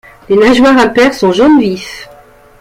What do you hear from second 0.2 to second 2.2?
Les nageoires impaires sont jaune-vif.